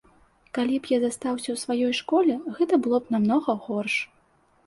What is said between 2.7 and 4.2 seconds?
было б намнога горш.